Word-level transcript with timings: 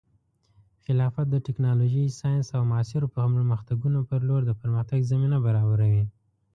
خلافت 0.85 1.27
د 1.31 1.35
ټیکنالوژۍ، 1.45 2.05
ساینس، 2.19 2.47
او 2.57 2.61
معاصرو 2.71 3.11
پرمختګونو 3.17 3.99
په 4.09 4.15
لور 4.27 4.41
د 4.45 4.51
پرمختګ 4.61 4.99
زمینه 5.11 5.37
برابروي. 5.45 6.03